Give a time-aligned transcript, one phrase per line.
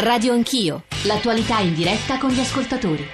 [0.00, 3.08] Radio Anch'io, l'attualità in diretta con gli ascoltatori.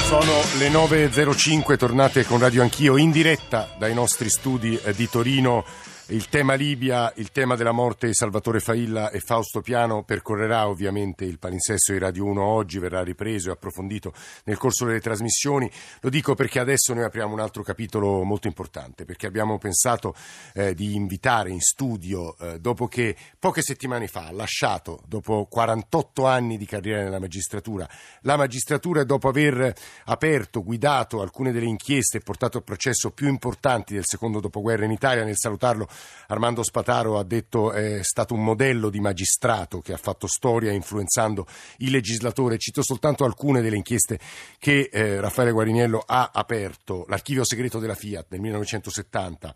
[0.00, 5.64] Sono le 9.05, tornate con Radio Anch'io in diretta dai nostri studi eh, di Torino.
[6.08, 11.24] Il tema Libia, il tema della morte di Salvatore Failla e Fausto Piano percorrerà ovviamente
[11.24, 14.12] il palinsesto di Radio 1 oggi, verrà ripreso e approfondito
[14.44, 15.70] nel corso delle trasmissioni.
[16.02, 20.14] Lo dico perché adesso noi apriamo un altro capitolo molto importante, perché abbiamo pensato
[20.52, 26.26] eh, di invitare in studio, eh, dopo che poche settimane fa ha lasciato, dopo 48
[26.26, 27.88] anni di carriera nella magistratura,
[28.20, 29.72] la magistratura dopo aver
[30.04, 34.90] aperto, guidato alcune delle inchieste e portato a processo più importanti del secondo dopoguerra in
[34.90, 35.92] Italia, nel salutarlo
[36.28, 41.46] Armando Spataro ha detto è stato un modello di magistrato che ha fatto storia influenzando
[41.78, 42.58] il legislatore.
[42.58, 44.18] Cito soltanto alcune delle inchieste
[44.58, 47.04] che eh, Raffaele Guariniello ha aperto.
[47.08, 49.54] L'archivio segreto della Fiat nel 1970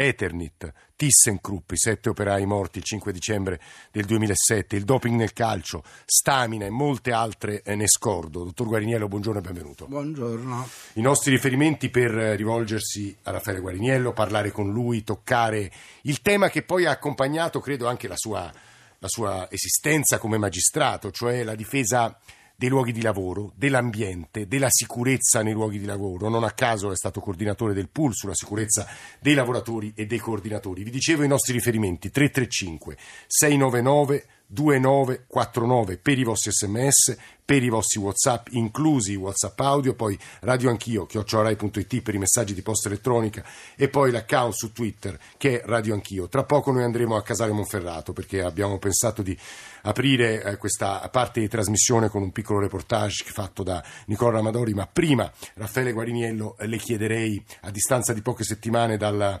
[0.00, 5.82] Eternit, ThyssenKrupp, i sette operai morti il 5 dicembre del 2007, il doping nel calcio,
[6.04, 8.44] Stamina e molte altre eh, ne scordo.
[8.44, 9.86] Dottor Guariniello, buongiorno e benvenuto.
[9.86, 10.68] Buongiorno.
[10.94, 15.68] I nostri riferimenti per eh, rivolgersi a Raffaele Guariniello, parlare con lui, toccare
[16.02, 18.52] il tema che poi ha accompagnato, credo, anche la sua,
[19.00, 22.16] la sua esistenza come magistrato, cioè la difesa
[22.58, 26.28] dei luoghi di lavoro, dell'ambiente, della sicurezza nei luoghi di lavoro.
[26.28, 28.84] Non a caso è stato coordinatore del pool sulla sicurezza
[29.20, 30.82] dei lavoratori e dei coordinatori.
[30.82, 32.96] Vi dicevo i nostri riferimenti 335
[33.28, 40.18] 699 2949 per i vostri sms, per i vostri whatsapp, inclusi i whatsapp audio, poi
[40.40, 43.44] radio anch'io, chiocciorai.it per i messaggi di posta elettronica
[43.76, 46.28] e poi l'account su Twitter che è radio anch'io.
[46.28, 49.36] Tra poco noi andremo a Casale Monferrato perché abbiamo pensato di
[49.82, 54.86] aprire eh, questa parte di trasmissione con un piccolo reportage fatto da Nicola Ramadori, ma
[54.86, 59.40] prima Raffaele Guariniello eh, le chiederei a distanza di poche settimane dalla,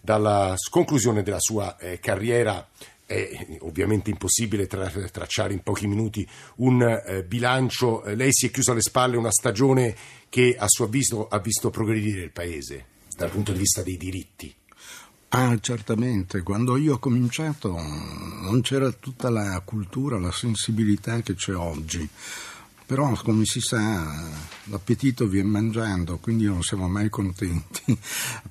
[0.00, 2.66] dalla conclusione della sua eh, carriera
[3.06, 8.02] è ovviamente impossibile tra, tracciare in pochi minuti un eh, bilancio.
[8.14, 9.94] Lei si è chiusa alle spalle una stagione
[10.28, 12.86] che a suo avviso ha visto progredire il Paese
[13.16, 14.54] dal punto di vista dei diritti.
[15.28, 16.42] Ah, certamente.
[16.42, 22.08] Quando io ho cominciato non c'era tutta la cultura, la sensibilità che c'è oggi.
[22.86, 24.30] Però, come si sa,
[24.66, 27.82] l'appetito viene mangiando, quindi non siamo mai contenti.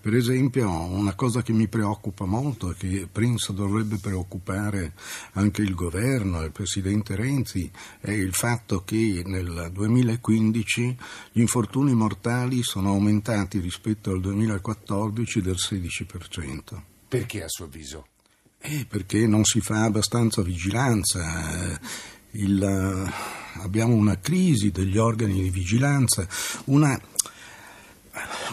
[0.01, 4.91] Per esempio, una cosa che mi preoccupa molto e che penso dovrebbe preoccupare
[5.33, 10.97] anche il governo e il Presidente Renzi è il fatto che nel 2015
[11.31, 16.81] gli infortuni mortali sono aumentati rispetto al 2014 del 16%.
[17.07, 18.07] Perché a suo avviso?
[18.59, 21.79] Eh, perché non si fa abbastanza vigilanza.
[22.31, 23.13] Il,
[23.61, 26.27] abbiamo una crisi degli organi di vigilanza,
[26.65, 26.99] una,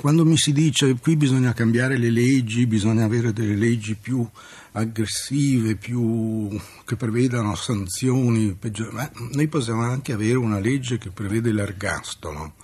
[0.01, 4.27] quando mi si dice qui bisogna cambiare le leggi, bisogna avere delle leggi più
[4.73, 11.53] aggressive, più, che prevedano sanzioni, peggiori, ma noi possiamo anche avere una legge che prevede
[11.53, 12.55] l'ergastolo,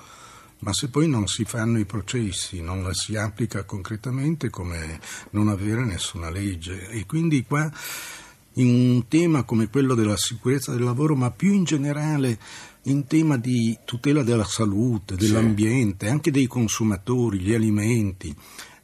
[0.60, 4.99] ma se poi non si fanno i processi, non la si applica concretamente come
[5.31, 6.88] non avere nessuna legge.
[6.88, 7.70] E quindi qua
[8.58, 12.38] in un tema come quello della sicurezza del lavoro, ma più in generale
[12.82, 16.12] in tema di tutela della salute, dell'ambiente, sì.
[16.12, 18.34] anche dei consumatori, gli alimenti.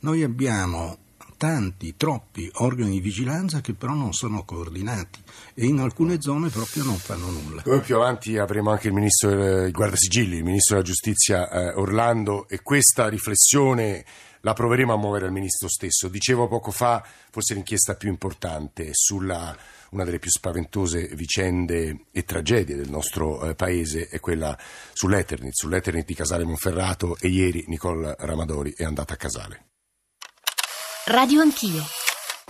[0.01, 0.99] Noi abbiamo
[1.37, 5.21] tanti, troppi organi di vigilanza che però non sono coordinati
[5.55, 7.63] e in alcune zone proprio non fanno nulla.
[7.63, 12.47] Poi più avanti avremo anche il ministro, il guardasigilli, il ministro della giustizia eh, Orlando
[12.49, 14.05] e questa riflessione
[14.45, 16.09] la proveremo a muovere al ministro stesso.
[16.09, 19.57] Dicevo poco fa, forse l'inchiesta più importante sulla
[19.91, 24.59] una delle più spaventose vicende e tragedie del nostro eh, paese è quella
[24.93, 29.67] sull'Eternit, sull'Eternit di Casale Monferrato e ieri Nicole Ramadori è andata a Casale.
[31.07, 31.85] Radio Anch'io.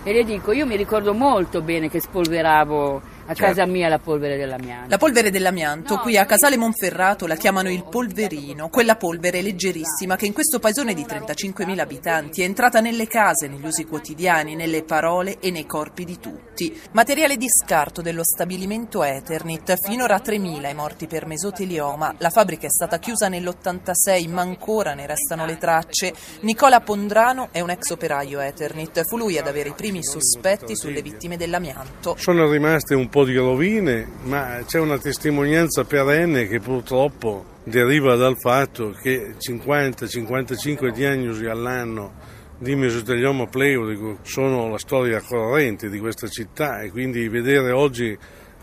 [0.03, 3.43] E le dico, io mi ricordo molto bene che spolveravo a certo.
[3.43, 4.89] casa mia la polvere dell'amianto.
[4.89, 10.15] La polvere dell'amianto, no, qui a Casale Monferrato la chiamano il polverino, quella polvere leggerissima
[10.15, 14.83] che in questo paesone di 35.000 abitanti è entrata nelle case, negli usi quotidiani, nelle
[14.83, 16.79] parole e nei corpi di tutti.
[16.91, 22.15] Materiale di scarto dello stabilimento Eternit, finora 3.000 i morti per mesotelioma.
[22.19, 26.13] La fabbrica è stata chiusa nell'86, ma ancora ne restano le tracce.
[26.41, 31.01] Nicola Pondrano è un ex operaio Eternit, fu lui ad avere i primi sospetti sulle
[31.01, 32.15] vittime dell'amianto.
[32.17, 38.37] Sono rimaste un po' di rovine, ma c'è una testimonianza perenne che purtroppo deriva dal
[38.37, 42.11] fatto che 50-55 diagnosi all'anno
[42.57, 48.17] di mesotelioma pleurico sono la storia corrente di questa città e quindi vedere oggi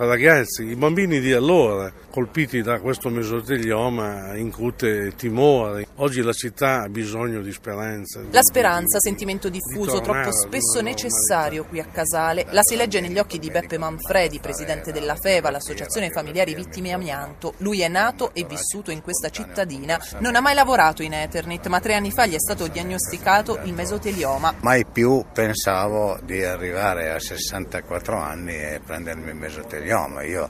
[0.06, 5.86] ragazzi, i bambini di allora, colpiti da questo mesotelioma, incute timore.
[5.96, 8.22] Oggi la città ha bisogno di speranza.
[8.30, 13.38] La speranza, sentimento diffuso, troppo spesso necessario qui a Casale, la si legge negli occhi
[13.38, 17.54] di Beppe Manfredi, presidente della FEVA, l'Associazione Familiari Vittime Amianto.
[17.58, 21.80] Lui è nato e vissuto in questa cittadina, non ha mai lavorato in Eternit, ma
[21.80, 24.54] tre anni fa gli è stato diagnosticato il mesotelioma.
[24.60, 29.91] Mai più pensavo di arrivare a 64 anni e prendermi il mesotelioma.
[29.92, 30.48] Io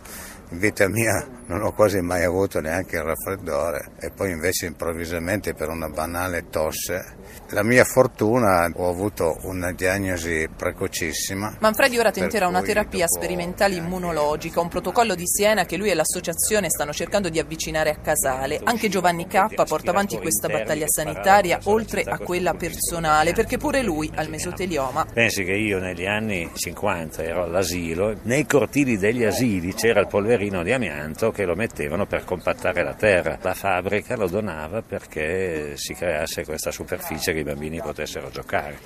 [0.52, 5.54] in vita mia non ho quasi mai avuto neanche il raffreddore e poi invece improvvisamente
[5.54, 7.20] per una banale tosse.
[7.50, 11.56] La mia fortuna ho avuto una diagnosi precocissima.
[11.58, 16.70] Manfredi ora tenterà una terapia sperimentale immunologica, un protocollo di Siena che lui e l'associazione
[16.70, 18.60] stanno cercando di avvicinare a Casale.
[18.62, 24.10] Anche Giovanni K porta avanti questa battaglia sanitaria oltre a quella personale perché pure lui
[24.14, 25.06] ha il mesotelioma.
[25.12, 30.41] Pensi che io negli anni 50 ero all'asilo, nei cortili degli asili c'era il polverino
[30.48, 33.38] di amianto che lo mettevano per compattare la terra.
[33.40, 38.76] La fabbrica lo donava perché si creasse questa superficie che i bambini potessero giocare.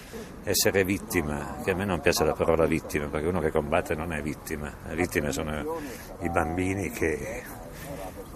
[0.44, 4.12] Essere vittima, che a me non piace la parola vittima, perché uno che combatte non
[4.12, 5.81] è vittima, le vittime sono
[6.20, 7.43] i bambini che,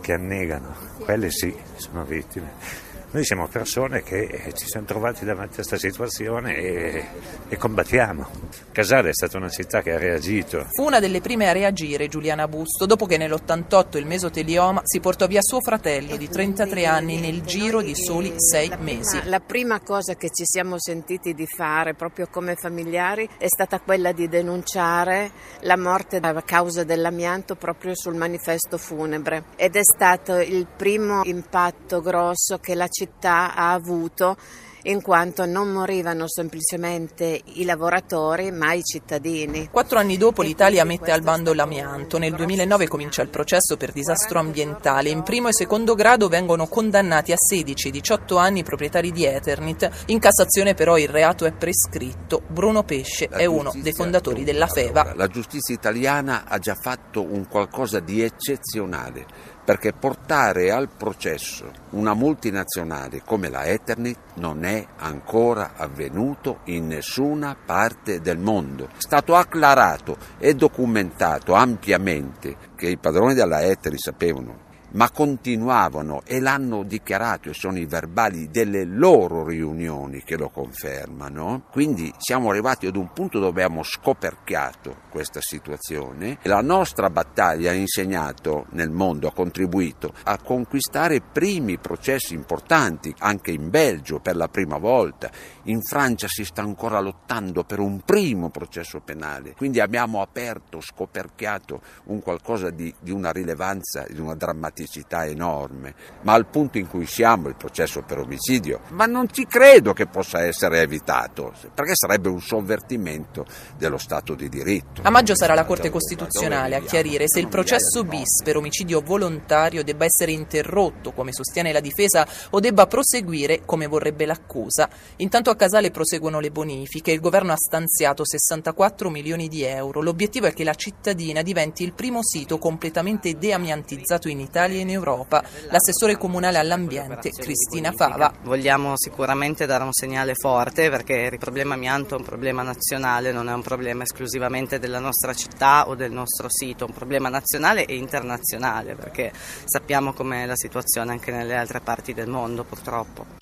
[0.00, 2.88] che annegano, quelle sì, sono vittime.
[3.12, 7.04] Noi siamo persone che ci siamo trovati davanti a questa situazione e,
[7.48, 8.24] e, combattiamo.
[8.70, 10.68] Casale è stata una città che ha reagito.
[10.70, 15.26] Fu una delle prime a reagire Giuliana Busto, dopo che nell'88 il mesotelioma si portò
[15.26, 19.20] via suo fratello di 33 anni nel giro di soli sei mesi.
[19.24, 24.12] La prima cosa che ci siamo sentiti di fare proprio come familiari è stata quella
[24.12, 30.68] di denunciare la morte a causa dell'amianto proprio sul manifesto funebre ed è stato il
[30.76, 34.36] primo impatto grosso che la città città ha avuto
[34.84, 39.68] in quanto non morivano semplicemente i lavoratori ma i cittadini.
[39.70, 42.18] Quattro anni dopo l'Italia mette al bando l'amianto.
[42.18, 45.10] Nel 2009 comincia il processo per disastro ambientale.
[45.10, 49.24] In primo e secondo grado vengono condannati a 16 e 18 anni i proprietari di
[49.24, 50.04] Eternit.
[50.06, 52.42] In Cassazione però il reato è prescritto.
[52.48, 55.12] Bruno Pesce è uno dei fondatori della FEVA.
[55.14, 62.12] La giustizia italiana ha già fatto un qualcosa di eccezionale perché portare al processo una
[62.12, 68.86] multinazionale come la Eternit non è ancora avvenuto in nessuna parte del mondo.
[68.86, 76.40] È stato acclarato e documentato ampiamente che i padroni della Eternit sapevano ma continuavano e
[76.40, 81.64] l'hanno dichiarato e sono i verbali delle loro riunioni che lo confermano.
[81.70, 86.38] Quindi siamo arrivati ad un punto dove abbiamo scoperchiato questa situazione.
[86.42, 93.50] La nostra battaglia ha insegnato nel mondo, ha contribuito a conquistare primi processi importanti, anche
[93.50, 95.30] in Belgio per la prima volta.
[95.64, 99.54] In Francia si sta ancora lottando per un primo processo penale.
[99.54, 105.94] Quindi abbiamo aperto, scoperchiato un qualcosa di, di una rilevanza, di una drammaticità drammaticità enorme,
[106.22, 110.06] ma al punto in cui siamo, il processo per omicidio, ma non ci credo che
[110.06, 113.44] possa essere evitato, perché sarebbe un sovvertimento
[113.76, 115.02] dello Stato di diritto.
[115.04, 119.84] A maggio sarà la Corte Costituzionale a chiarire se il processo bis per omicidio volontario
[119.84, 124.88] debba essere interrotto, come sostiene la difesa, o debba proseguire come vorrebbe l'accusa.
[125.16, 130.00] Intanto a Casale proseguono le bonifiche, il governo ha stanziato 64 milioni di euro.
[130.00, 134.82] L'obiettivo è che la cittadina diventi il primo sito completamente deamiantizzato in Italia Italia e
[134.82, 135.42] in Europa.
[135.70, 138.32] L'assessore comunale all'ambiente Cristina Fava.
[138.42, 143.48] Vogliamo sicuramente dare un segnale forte perché il problema amianto è un problema nazionale, non
[143.48, 147.84] è un problema esclusivamente della nostra città o del nostro sito, è un problema nazionale
[147.84, 149.32] e internazionale perché
[149.64, 153.39] sappiamo com'è la situazione anche nelle altre parti del mondo purtroppo.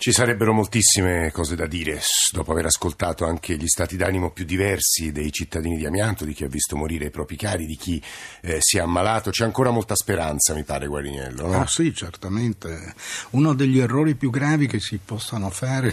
[0.00, 2.00] Ci sarebbero moltissime cose da dire
[2.30, 6.44] dopo aver ascoltato anche gli stati d'animo più diversi dei cittadini di Amianto, di chi
[6.44, 8.00] ha visto morire i propri cari, di chi
[8.42, 9.30] eh, si è ammalato.
[9.30, 11.48] C'è ancora molta speranza, mi pare, Guariniello.
[11.48, 11.60] No?
[11.60, 12.94] Ah sì, certamente.
[13.30, 15.92] Uno degli errori più gravi che si possano fare,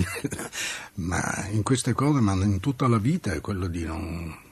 [1.02, 4.45] ma in queste cose, ma in tutta la vita, è quello di non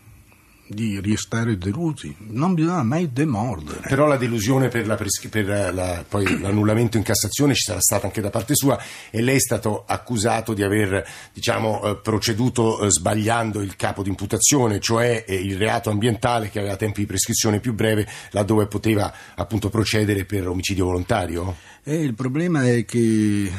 [0.66, 3.82] di restare delusi, non bisogna mai demordere.
[3.88, 8.22] Però la delusione per, la, per la, poi l'annullamento in Cassazione ci sarà stata anche
[8.22, 13.62] da parte sua e lei è stato accusato di aver diciamo, eh, proceduto eh, sbagliando
[13.62, 17.74] il capo di imputazione, cioè eh, il reato ambientale che aveva tempi di prescrizione più
[17.74, 21.56] breve, laddove poteva appunto procedere per omicidio volontario?
[21.84, 23.52] Eh, il problema è che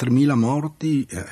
[0.00, 1.22] 3.000 morti eh,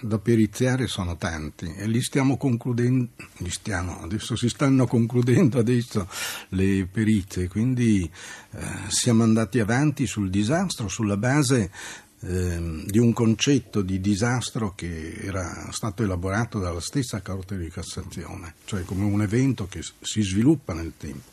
[0.00, 6.08] da periziare sono tanti e li stiamo concludendo, li stiamo, adesso si stanno concludendo adesso
[6.50, 8.08] le perizie, quindi
[8.52, 11.72] eh, siamo andati avanti sul disastro sulla base
[12.20, 18.54] ehm, di un concetto di disastro che era stato elaborato dalla stessa Corte di Cassazione,
[18.66, 21.30] cioè come un evento che si sviluppa nel tempo.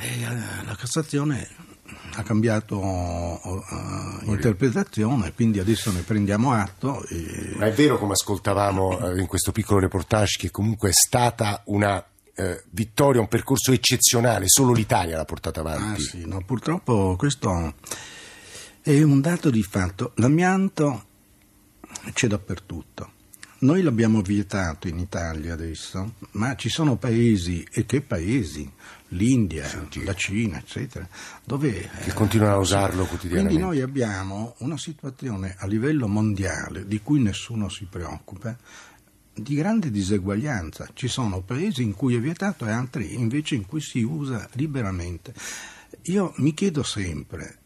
[0.00, 1.48] E eh, la Cassazione
[2.14, 7.04] ha cambiato uh, interpretazione, quindi adesso ne prendiamo atto.
[7.08, 7.54] E...
[7.56, 12.62] Ma è vero, come ascoltavamo in questo piccolo reportage, che comunque è stata una eh,
[12.70, 16.00] vittoria, un percorso eccezionale, solo l'Italia l'ha portata avanti.
[16.00, 17.74] Ah, sì, no, purtroppo questo
[18.80, 20.12] è un dato di fatto.
[20.16, 21.04] L'amianto
[22.12, 23.16] c'è dappertutto.
[23.60, 28.70] Noi l'abbiamo vietato in Italia adesso, ma ci sono paesi, e che paesi?
[29.08, 31.08] L'India, sì, la Cina, eccetera,
[31.44, 31.90] dove...
[32.04, 33.60] Che continuano a usarlo quotidianamente.
[33.60, 38.56] Quindi noi abbiamo una situazione a livello mondiale di cui nessuno si preoccupa,
[39.34, 40.90] di grande diseguaglianza.
[40.94, 45.34] Ci sono paesi in cui è vietato e altri invece in cui si usa liberamente.
[46.02, 47.58] Io mi chiedo sempre,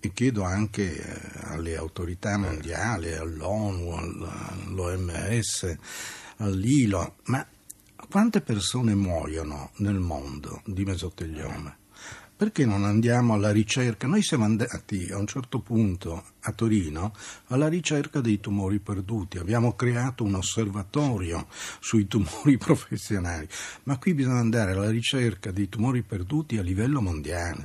[0.00, 5.76] e chiedo anche eh, alle autorità mondiali, all'ONU, all'OMS,
[6.36, 7.46] all'ILO, ma
[8.08, 11.76] quante persone muoiono nel mondo di mesotelioma?
[12.36, 14.06] Perché non andiamo alla ricerca?
[14.06, 17.12] Noi siamo andati a un certo punto a Torino
[17.48, 19.38] alla ricerca dei tumori perduti.
[19.38, 21.46] Abbiamo creato un osservatorio
[21.80, 23.46] sui tumori professionali,
[23.84, 27.62] ma qui bisogna andare alla ricerca dei tumori perduti a livello mondiale.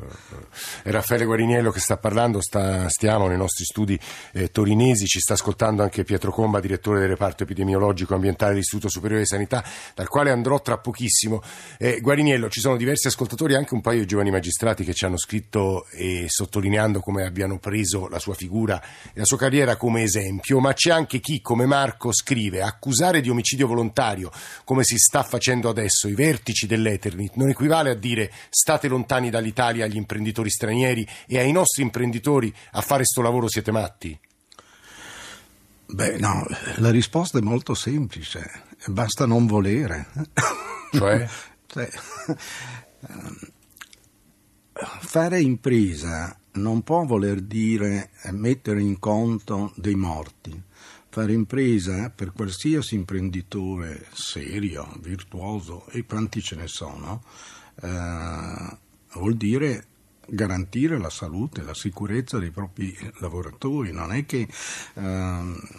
[0.83, 3.99] È Raffaele Guariniello che sta parlando, sta, stiamo nei nostri studi
[4.33, 9.23] eh, torinesi, ci sta ascoltando anche Pietro Comba, direttore del reparto epidemiologico ambientale dell'Istituto Superiore
[9.23, 9.63] di Sanità,
[9.95, 11.41] dal quale andrò tra pochissimo.
[11.77, 15.17] Eh, Guariniello, ci sono diversi ascoltatori, anche un paio di giovani magistrati che ci hanno
[15.17, 18.81] scritto e sottolineando come abbiano preso la sua figura figura
[19.13, 23.29] e la sua carriera come esempio, ma c'è anche chi, come Marco, scrive accusare di
[23.29, 24.31] omicidio volontario,
[24.63, 29.85] come si sta facendo adesso, i vertici dell'Eternit, non equivale a dire state lontani dall'Italia
[29.85, 34.17] agli imprenditori stranieri e ai nostri imprenditori a fare sto lavoro siete matti?
[35.85, 36.45] Beh, no,
[36.77, 40.07] la risposta è molto semplice, basta non volere.
[40.91, 41.27] Cioè?
[41.67, 41.89] cioè
[45.01, 50.61] fare impresa non può voler dire eh, mettere in conto dei morti.
[51.09, 57.23] Fare impresa per qualsiasi imprenditore serio, virtuoso, e quanti ce ne sono,
[57.81, 58.77] eh,
[59.13, 59.85] vuol dire
[60.25, 64.49] garantire la salute, la sicurezza dei propri lavoratori, non è che eh,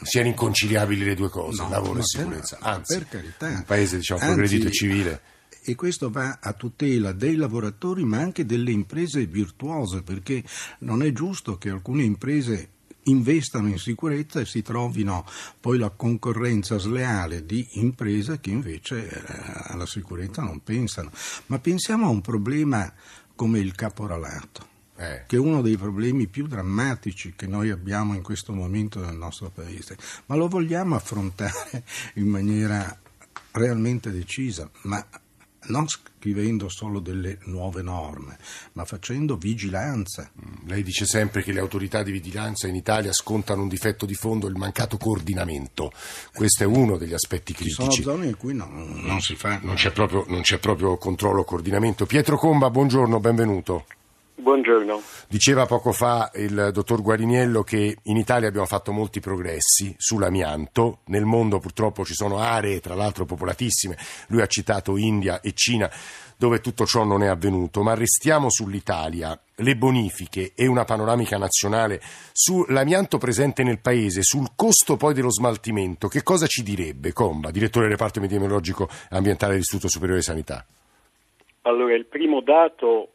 [0.03, 2.57] siano inconciliabili le due cose, no, lavoro e sicurezza.
[2.57, 3.47] Per, Anzi, per carità.
[3.49, 5.21] un paese diciamo progredito e civile
[5.65, 10.45] e questo va a tutela dei lavoratori ma anche delle imprese virtuose perché
[10.81, 12.69] non è giusto che alcune imprese
[13.05, 15.27] investano in sicurezza e si trovino
[15.61, 19.23] poi la concorrenza sleale di imprese che invece eh,
[19.73, 21.11] alla sicurezza non pensano.
[21.47, 22.91] Ma pensiamo a un problema
[23.35, 24.73] come il caporalato.
[24.97, 25.25] Eh.
[25.27, 29.51] che è uno dei problemi più drammatici che noi abbiamo in questo momento nel nostro
[29.51, 31.83] paese, ma lo vogliamo affrontare
[32.15, 32.97] in maniera
[33.51, 35.05] realmente decisa, ma
[35.67, 38.39] non scrivendo solo delle nuove norme,
[38.73, 40.31] ma facendo vigilanza.
[40.35, 44.15] Mm, lei dice sempre che le autorità di vigilanza in Italia scontano un difetto di
[44.15, 45.93] fondo, il mancato coordinamento.
[46.33, 47.91] Questo è uno degli aspetti critici.
[47.91, 49.59] Ci sono zone in cui non, non si fa.
[49.63, 52.07] Non c'è, proprio, non c'è proprio controllo o coordinamento.
[52.07, 53.87] Pietro Comba, buongiorno, benvenuto.
[54.37, 55.01] Buongiorno.
[55.29, 61.25] Diceva poco fa il dottor Guariniello che in Italia abbiamo fatto molti progressi sull'amianto, nel
[61.25, 63.97] mondo purtroppo ci sono aree, tra l'altro popolatissime,
[64.29, 65.89] lui ha citato India e Cina,
[66.37, 72.03] dove tutto ciò non è avvenuto, ma restiamo sull'Italia, le bonifiche e una panoramica nazionale
[72.33, 77.13] sull'amianto presente nel paese, sul costo poi dello smaltimento, che cosa ci direbbe?
[77.13, 80.67] Comba, direttore del reparto epidemiologico ambientale dell'Istituto Superiore di Sanità?
[81.63, 83.11] Allora, il primo dato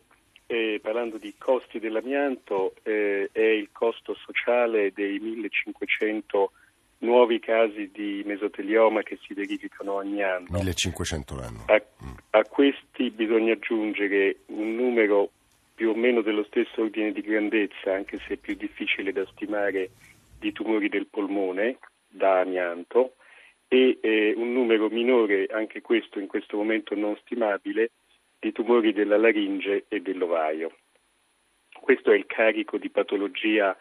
[0.52, 6.52] eh, parlando di costi dell'amianto, eh, è il costo sociale dei 1500
[7.00, 10.48] nuovi casi di mesotelioma che si verificano ogni anno.
[10.50, 11.66] 1500 l'anno.
[11.68, 11.80] A,
[12.32, 15.30] a questi bisogna aggiungere un numero
[15.76, 19.92] più o meno dello stesso ordine di grandezza, anche se è più difficile da stimare,
[20.40, 21.78] di tumori del polmone
[22.08, 23.14] da amianto
[23.68, 27.92] e eh, un numero minore, anche questo in questo momento non stimabile,
[28.40, 30.76] di tumori della laringe e dell'ovaio.
[31.80, 33.78] Questo è il carico di patologia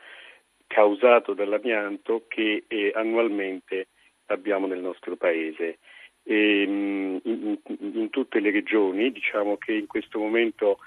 [0.67, 3.89] causato dall'amianto che eh, annualmente
[4.27, 5.79] abbiamo nel nostro paese.
[6.23, 7.59] E, in, in,
[7.95, 10.79] in, tutte le regioni, diciamo che in questo momento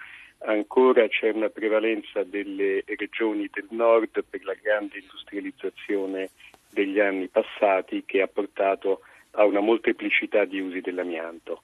[0.44, 6.30] ancora c'è una prevalenza delle regioni del nord per la grande industrializzazione
[6.72, 9.02] degli anni passati che ha portato
[9.32, 11.64] a una molteplicità di usi dell'amianto.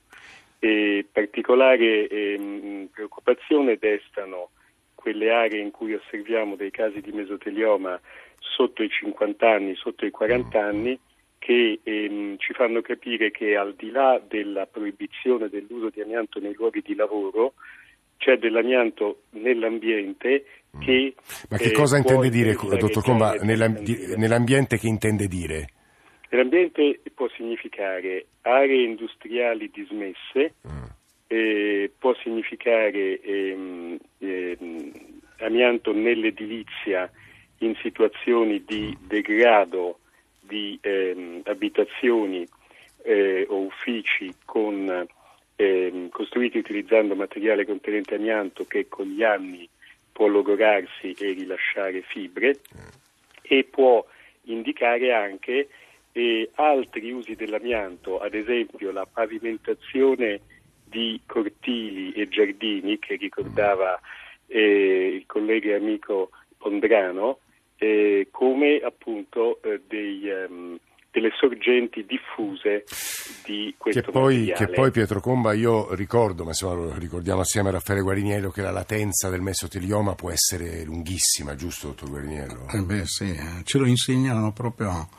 [0.59, 4.49] E particolare ehm, preoccupazione destano
[4.95, 7.99] quelle aree in cui osserviamo dei casi di mesotelioma
[8.39, 10.99] sotto i 50 anni, sotto i 40 anni,
[11.37, 16.53] che ehm, ci fanno capire che al di là della proibizione dell'uso di amianto nei
[16.55, 17.53] luoghi di lavoro,
[18.17, 20.45] c'è dell'amianto nell'ambiente
[20.79, 21.15] che...
[21.49, 25.69] Ma che cosa eh, intende dire, dottor Comba, nell'ambiente che intende dire?
[26.29, 30.55] L'ambiente può significare aree industriali dismesse,
[31.27, 34.91] eh, può significare ehm, ehm,
[35.39, 37.09] amianto nell'edilizia
[37.59, 39.99] in situazioni di degrado
[40.39, 42.47] di ehm, abitazioni
[43.03, 45.07] eh, o uffici con,
[45.55, 49.67] ehm, costruiti utilizzando materiale contenente amianto che con gli anni
[50.11, 52.57] può logorarsi e rilasciare fibre
[53.41, 54.05] e può
[54.43, 55.67] indicare anche
[56.17, 60.41] eh, altri usi dell'amianto, ad esempio la pavimentazione
[60.83, 63.99] di cortili e giardini che ricordava
[64.47, 67.39] eh, il collega e amico Pondrano,
[67.77, 70.79] eh, come appunto eh, dei, ehm,
[71.11, 72.85] delle sorgenti diffuse
[73.45, 74.65] di questo Che poi, materiale.
[74.65, 78.61] che poi, Pietro Comba, io ricordo, ma insomma lo ricordiamo assieme a Raffaele Guariniello, che
[78.61, 82.67] la latenza del mesotelioma può essere lunghissima, giusto, dottor Guariniello?
[82.73, 85.09] Eh beh, sì, eh, ce lo insegnano proprio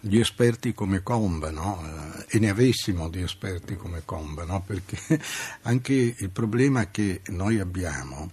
[0.00, 1.82] gli esperti come Comba, no?
[2.28, 4.62] Eh, E ne avessimo di esperti come Comba, no?
[4.62, 4.98] Perché
[5.62, 8.30] anche il problema che noi abbiamo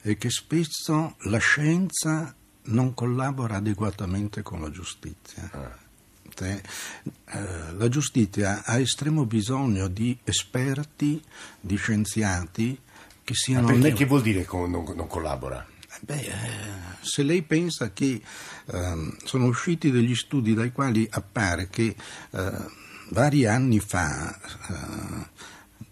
[0.00, 5.50] è che spesso la scienza non collabora adeguatamente con la giustizia.
[6.34, 6.62] Te-
[7.26, 11.22] eh, la giustizia ha estremo bisogno di esperti,
[11.60, 12.80] di scienziati
[13.22, 15.66] che Ma siano perché, ne- che vuol dire che non, non collabora?
[16.04, 18.20] Beh, eh, se lei pensa che
[18.72, 21.94] ehm, sono usciti degli studi dai quali appare che
[22.30, 22.52] eh,
[23.10, 24.91] vari anni fa eh,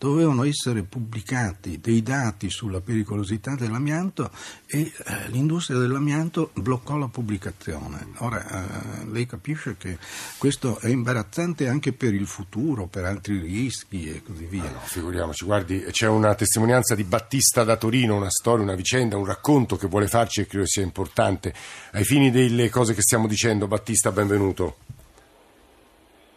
[0.00, 4.30] dovevano essere pubblicati dei dati sulla pericolosità dell'amianto
[4.66, 8.07] e eh, l'industria dell'amianto bloccò la pubblicazione.
[8.21, 9.99] Ora eh, lei capisce che
[10.38, 14.71] questo è imbarazzante anche per il futuro, per altri rischi e così via.
[14.71, 19.26] No, figuriamoci, guardi, c'è una testimonianza di Battista da Torino, una storia, una vicenda, un
[19.26, 21.52] racconto che vuole farci e credo sia importante.
[21.92, 24.76] Ai fini delle cose che stiamo dicendo, Battista, benvenuto.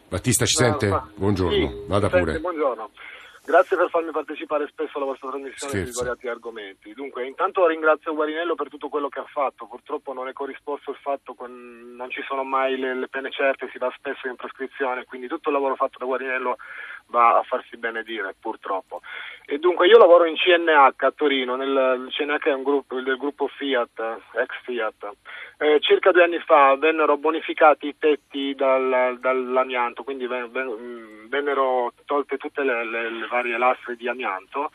[0.10, 0.89] Battista ci sente?
[1.15, 2.39] Buongiorno, Sì, vada sente, pure.
[2.41, 2.89] buongiorno.
[3.45, 5.89] Grazie per farmi partecipare spesso alla vostra trasmissione Scherzo.
[5.89, 6.93] di svariati argomenti.
[6.93, 9.67] Dunque, intanto ringrazio Guarinello per tutto quello che ha fatto.
[9.67, 13.67] Purtroppo non è corrisposto il fatto che non ci sono mai le, le pene certe,
[13.69, 16.56] si va spesso in prescrizione, quindi tutto il lavoro fatto da Guarinello
[17.13, 19.02] va a farsi benedire, purtroppo.
[19.45, 23.17] E dunque io lavoro in CNH a Torino, nel, il CNH è un gruppo del
[23.17, 23.99] gruppo Fiat,
[24.34, 25.12] ex Fiat.
[25.60, 32.63] Eh, circa due anni fa vennero bonificati i tetti dal- dall'amianto, quindi vennero tolte tutte
[32.63, 34.71] le, le- le varie lastre di amianto.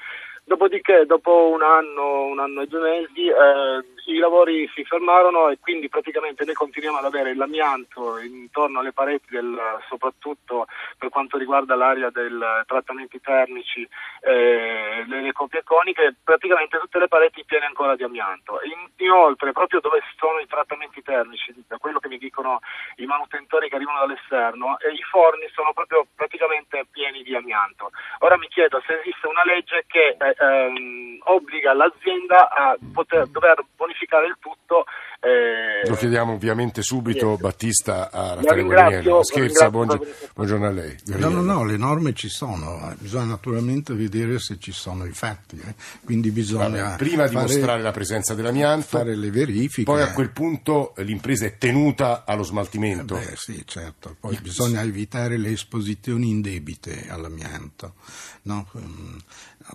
[0.48, 5.58] Dopodiché, dopo un anno, un anno e due mesi, eh, i lavori si fermarono e
[5.61, 9.58] quindi praticamente noi continuiamo ad avere l'amianto intorno alle pareti, del,
[9.88, 12.30] soprattutto per quanto riguarda l'area dei
[12.66, 13.87] trattamenti termici,
[14.22, 18.61] eh, le, le copie coniche, praticamente tutte le pareti piene ancora di amianto.
[18.64, 22.61] In- inoltre, proprio dove sono i trattamenti termici, da quello che mi dicono
[22.96, 27.90] i manutentori che arrivano dall'esterno, eh, i forni sono proprio praticamente pieni di amianto.
[28.20, 33.64] Ora mi chiedo se esiste una legge che eh, ehm, obbliga l'azienda a poter, dover
[33.76, 34.84] bonificare il tutto.
[35.20, 37.42] Eh, Lo chiediamo ovviamente subito, Niente.
[37.42, 39.98] Battista, a Raffaele la Scherza, buongi-
[40.35, 40.96] buongiorno a lei.
[41.07, 45.11] No, no, no, le norme ci sono, eh, bisogna naturalmente vedere se ci sono i
[45.12, 45.74] fatti, eh.
[46.04, 49.90] quindi bisogna Vabbè, prima fare, mostrare la presenza dell'amianto, fare le verifiche.
[49.90, 53.16] poi a quel punto l'impresa è tenuta allo smaltimento.
[53.16, 57.94] Eh beh, sì, certo, poi bisogna evitare le esposizioni indebite all'amianto.
[58.42, 58.68] no?
[58.78, 59.16] Mm,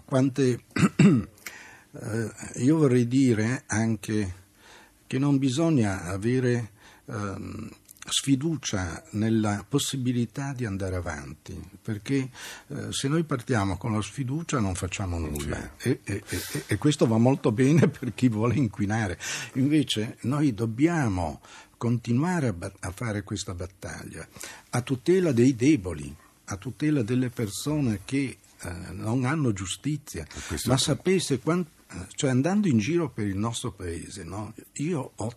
[0.06, 0.60] Quante...
[1.94, 4.42] eh, io vorrei dire anche
[5.14, 6.72] che non bisogna avere
[7.06, 7.70] ehm,
[8.10, 12.32] sfiducia nella possibilità di andare avanti, perché
[12.70, 15.76] eh, se noi partiamo con la sfiducia non facciamo nulla.
[15.78, 19.20] e, e- e- e questo va molto bene per chi vuole inquinare.
[19.54, 21.42] Invece noi dobbiamo
[21.78, 24.28] continuare a, bat- a fare questa battaglia
[24.72, 26.12] a tutela dei deboli,
[26.46, 30.26] a tutela delle persone che eh, non hanno giustizia,
[30.66, 31.83] ma sapesse quant- eh,
[32.16, 34.54] cioè andando in giro per il nostro paese, no?
[34.74, 35.34] io ho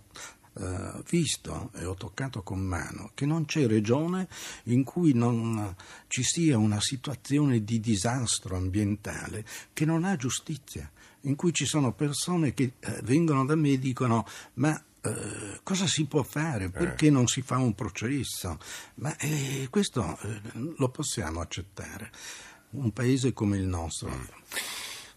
[0.59, 4.27] eh, visto e ho toccato con mano che non c'è regione
[4.65, 10.91] in cui non eh, ci sia una situazione di disastro ambientale che non ha giustizia,
[11.23, 15.87] in cui ci sono persone che eh, vengono da me e dicono ma eh, cosa
[15.87, 16.71] si può fare?
[16.71, 18.59] Perché non si fa un processo?
[18.95, 20.41] Ma eh, questo eh,
[20.77, 22.11] lo possiamo accettare.
[22.71, 24.11] Un paese come il nostro.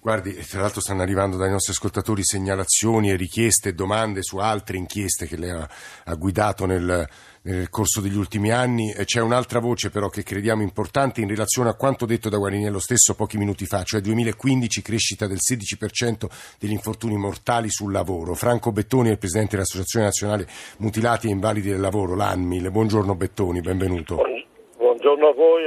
[0.01, 4.77] Guardi, tra l'altro stanno arrivando dai nostri ascoltatori segnalazioni e richieste e domande su altre
[4.77, 5.67] inchieste che lei ha,
[6.05, 7.05] ha guidato nel,
[7.41, 8.93] nel, corso degli ultimi anni.
[8.93, 13.13] C'è un'altra voce però che crediamo importante in relazione a quanto detto da Guariniello stesso
[13.13, 18.35] pochi minuti fa, cioè 2015 crescita del 16% degli infortuni mortali sul lavoro.
[18.35, 22.71] Franco Bettoni è il Presidente dell'Associazione Nazionale Mutilati e Invalidi del Lavoro, l'ANMIL.
[22.71, 24.15] Buongiorno Bettoni, benvenuto.
[24.77, 25.63] Buongiorno a voi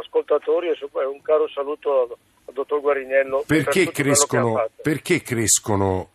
[0.00, 2.16] ascoltatori e un caro saluto al
[2.52, 3.44] dottor Guariniello.
[3.46, 6.08] Perché, per crescono, perché crescono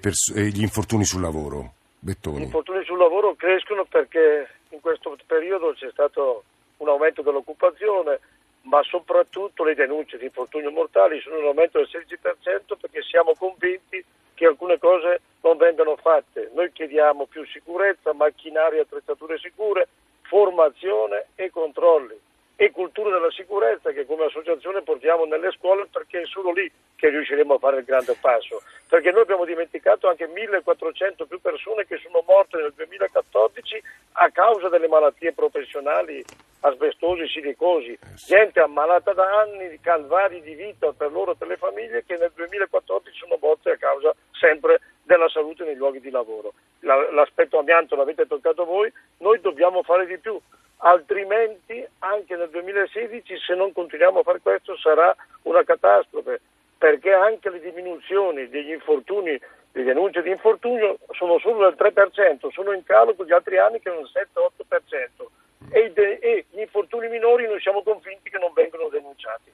[0.00, 1.74] pers- eh, gli infortuni sul lavoro?
[1.98, 2.38] Bettoni.
[2.38, 6.44] Gli infortuni sul lavoro crescono perché in questo periodo c'è stato
[6.78, 8.20] un aumento dell'occupazione,
[8.62, 14.04] ma soprattutto le denunce di infortuni mortali sono in aumento del 16% perché siamo convinti
[14.34, 16.50] che alcune cose non vengano fatte.
[16.54, 19.88] Noi chiediamo più sicurezza, macchinari e attrezzature sicure,
[20.22, 22.26] formazione e controlli
[22.60, 27.08] e cultura della sicurezza che come associazione portiamo nelle scuole perché è solo lì che
[27.08, 28.60] riusciremo a fare il grande passo.
[28.88, 33.80] Perché noi abbiamo dimenticato anche 1400 più persone che sono morte nel 2014
[34.14, 36.20] a causa delle malattie professionali
[36.62, 41.58] asbestosi, silicosi, gente ammalata da anni, di calvari di vita per loro e per le
[41.58, 46.54] famiglie che nel 2014 sono morte a causa sempre della salute nei luoghi di lavoro.
[46.80, 50.36] L'aspetto amianto l'avete toccato voi, noi dobbiamo fare di più
[50.78, 56.40] altrimenti anche nel 2016 se non continuiamo a fare questo sarà una catastrofe
[56.78, 59.38] perché anche le diminuzioni degli infortuni,
[59.72, 63.80] le denunce di infortunio sono solo del 3%, sono in calo con gli altri anni
[63.80, 65.26] che sono il 7-8%
[65.70, 69.50] e, de- e, gli infortuni minori noi siamo convinti che non vengono denunciati.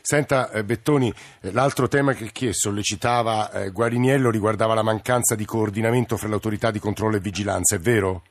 [0.00, 5.44] Senta eh, Bettoni, eh, l'altro tema che, che sollecitava eh, Guariniello riguardava la mancanza di
[5.44, 8.22] coordinamento fra le autorità di controllo e vigilanza, è vero?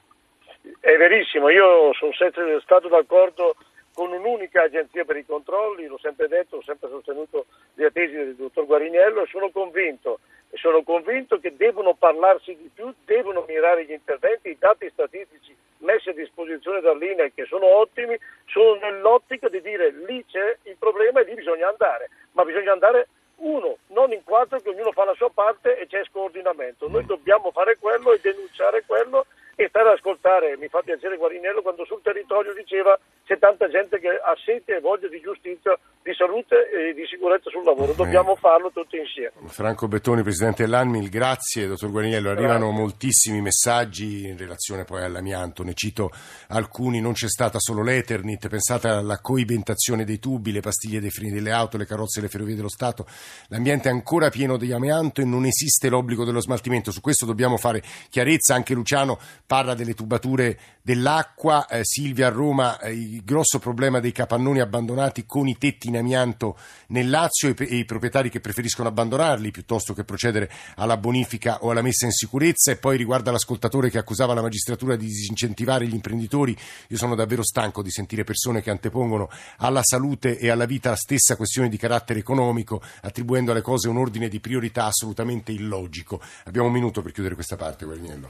[0.86, 3.56] È verissimo, io sono sempre stato d'accordo
[3.94, 8.36] con un'unica agenzia per i controlli, l'ho sempre detto, ho sempre sostenuto le tesi del
[8.36, 10.20] dottor Guariniello e sono convinto,
[10.56, 16.10] sono convinto che devono parlarsi di più, devono mirare gli interventi, i dati statistici messi
[16.10, 21.24] a disposizione dall'INE che sono ottimi, sono nell'ottica di dire lì c'è il problema e
[21.24, 25.30] lì bisogna andare, ma bisogna andare uno, non in quattro che ognuno fa la sua
[25.34, 26.90] parte e c'è scordinamento.
[26.90, 29.26] Noi dobbiamo fare quello e denunciare quello
[29.64, 34.00] e stare ad ascoltare, mi fa piacere Guarinello quando sul territorio diceva c'è tanta gente
[34.00, 35.78] che ha sete e voglia di giustizia,
[36.14, 39.32] di salute e di sicurezza sul lavoro, dobbiamo farlo tutti insieme.
[39.48, 42.80] Franco Bettoni, Presidente dell'Anmil, grazie dottor Guarinello, arrivano grazie.
[42.80, 46.12] moltissimi messaggi in relazione poi all'amianto, ne cito
[46.50, 51.32] alcuni, non c'è stata solo l'Eternit, pensate alla coibentazione dei tubi, le pastiglie dei freni
[51.32, 53.08] delle auto, le carrozze e le ferrovie dello Stato,
[53.48, 57.58] l'ambiente è ancora pieno di amianto e non esiste l'obbligo dello smaltimento, su questo dobbiamo
[57.58, 63.58] fare chiarezza, anche Luciano parla delle tubature dell'acqua, eh, Silvia a Roma, eh, il grosso
[63.58, 68.40] problema dei capannoni abbandonati con i tetti in amianto nel Lazio e, i proprietari che
[68.40, 73.32] preferiscono abbandonarli piuttosto che procedere alla bonifica o alla messa in sicurezza e poi riguarda
[73.32, 76.56] l'ascoltatore che accusava la magistratura di disincentivare gli imprenditori,
[76.88, 80.96] io sono davvero stanco di sentire persone che antepongono alla salute e alla vita la
[80.96, 86.22] stessa questione di carattere economico, attribuendo alle cose un ordine di priorità assolutamente illogico.
[86.46, 88.30] Abbiamo un minuto per chiudere questa parte, Guarniello.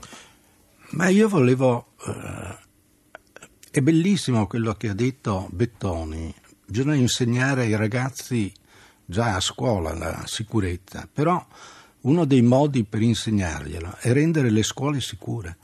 [0.91, 1.93] Ma io volevo...
[2.05, 2.71] Eh,
[3.71, 6.33] è bellissimo quello che ha detto Bettoni.
[6.65, 8.51] Bisogna insegnare ai ragazzi
[9.05, 11.45] già a scuola la sicurezza, però
[12.01, 15.57] uno dei modi per insegnarglielo è rendere le scuole sicure.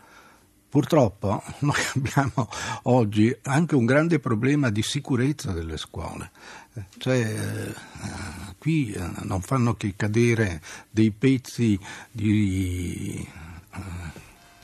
[0.70, 2.48] Purtroppo noi abbiamo
[2.84, 6.32] oggi anche un grande problema di sicurezza delle scuole.
[6.98, 7.74] Cioè, eh,
[8.58, 11.80] qui eh, non fanno che cadere dei pezzi
[12.12, 13.28] di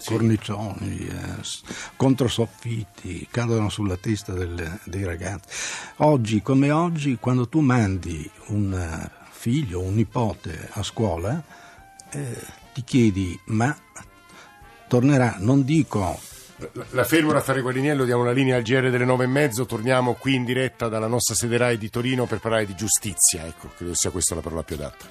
[0.06, 1.42] eh, cornicioni, eh,
[1.96, 5.48] controsoffitti, cadono sulla testa del, dei ragazzi.
[5.98, 11.44] Oggi come oggi, quando tu mandi un eh, figlio o un nipote a scuola,
[12.12, 12.42] eh,
[12.74, 13.76] ti chiedi, ma
[14.88, 16.20] tornerà, non dico
[16.92, 20.36] la fermo Raffaele Guariniello, diamo la linea al GR delle nove e mezzo, torniamo qui
[20.36, 24.10] in diretta dalla nostra sede RAI di Torino per parlare di giustizia, ecco, credo sia
[24.10, 25.06] questa la parola più adatta.